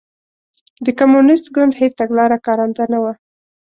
[0.85, 3.13] د کمونېست ګوند هېڅ تګلاره کارنده نه وه.